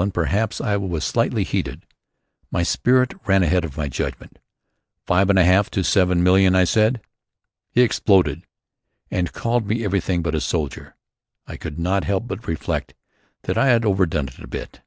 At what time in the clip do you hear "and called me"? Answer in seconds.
9.10-9.82